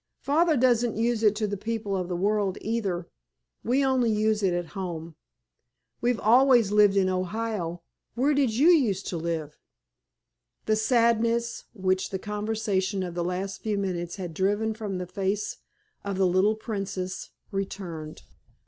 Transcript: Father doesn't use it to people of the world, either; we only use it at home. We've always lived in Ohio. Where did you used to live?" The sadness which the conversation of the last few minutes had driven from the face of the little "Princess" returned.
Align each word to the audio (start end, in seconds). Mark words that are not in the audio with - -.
Father 0.23 0.57
doesn't 0.57 0.97
use 0.97 1.21
it 1.21 1.35
to 1.35 1.57
people 1.57 1.95
of 1.95 2.07
the 2.07 2.15
world, 2.15 2.57
either; 2.61 3.07
we 3.63 3.85
only 3.85 4.09
use 4.09 4.41
it 4.41 4.51
at 4.51 4.69
home. 4.73 5.13
We've 6.01 6.19
always 6.19 6.71
lived 6.71 6.97
in 6.97 7.07
Ohio. 7.07 7.83
Where 8.15 8.33
did 8.33 8.51
you 8.55 8.69
used 8.69 9.05
to 9.09 9.17
live?" 9.17 9.59
The 10.65 10.75
sadness 10.75 11.65
which 11.73 12.09
the 12.09 12.17
conversation 12.17 13.03
of 13.03 13.13
the 13.13 13.23
last 13.23 13.61
few 13.61 13.77
minutes 13.77 14.15
had 14.15 14.33
driven 14.33 14.73
from 14.73 14.97
the 14.97 15.05
face 15.05 15.57
of 16.03 16.17
the 16.17 16.25
little 16.25 16.55
"Princess" 16.55 17.29
returned. 17.51 18.23